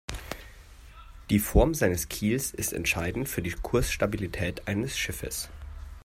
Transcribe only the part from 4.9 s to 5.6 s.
Schiffes.